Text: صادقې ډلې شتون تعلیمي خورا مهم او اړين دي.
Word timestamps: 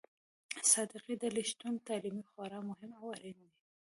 صادقې 0.71 1.13
ډلې 1.21 1.43
شتون 1.49 1.73
تعلیمي 1.87 2.23
خورا 2.29 2.59
مهم 2.69 2.91
او 2.99 3.05
اړين 3.15 3.37
دي. 3.43 3.51